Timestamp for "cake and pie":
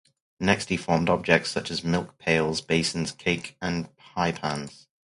3.11-4.31